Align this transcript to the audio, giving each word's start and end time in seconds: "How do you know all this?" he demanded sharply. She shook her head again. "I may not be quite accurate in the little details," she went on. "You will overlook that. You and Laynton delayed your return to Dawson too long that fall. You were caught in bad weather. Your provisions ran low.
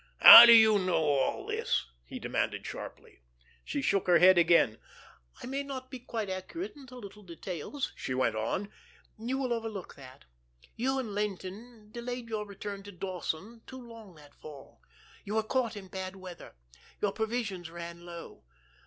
"How 0.17 0.47
do 0.47 0.53
you 0.53 0.79
know 0.79 0.95
all 0.95 1.45
this?" 1.45 1.85
he 2.03 2.17
demanded 2.17 2.65
sharply. 2.65 3.19
She 3.63 3.83
shook 3.83 4.07
her 4.07 4.17
head 4.17 4.35
again. 4.35 4.79
"I 5.43 5.45
may 5.45 5.61
not 5.61 5.91
be 5.91 5.99
quite 5.99 6.27
accurate 6.27 6.75
in 6.75 6.87
the 6.87 6.95
little 6.95 7.21
details," 7.21 7.93
she 7.95 8.15
went 8.15 8.35
on. 8.35 8.71
"You 9.19 9.37
will 9.37 9.53
overlook 9.53 9.93
that. 9.97 10.25
You 10.75 10.97
and 10.97 11.09
Laynton 11.13 11.91
delayed 11.91 12.29
your 12.29 12.47
return 12.47 12.81
to 12.81 12.91
Dawson 12.91 13.61
too 13.67 13.79
long 13.87 14.15
that 14.15 14.33
fall. 14.33 14.81
You 15.23 15.35
were 15.35 15.43
caught 15.43 15.77
in 15.77 15.87
bad 15.87 16.15
weather. 16.15 16.55
Your 16.99 17.11
provisions 17.11 17.69
ran 17.69 18.03
low. 18.03 18.43